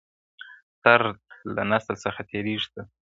[0.83, 1.19] •درد
[1.55, 2.85] له نسل څخه تېرېږي تل..